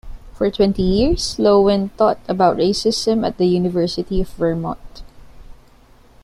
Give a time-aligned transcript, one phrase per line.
[0.33, 5.03] For twenty years, Loewen taught about racism at the University of Vermont.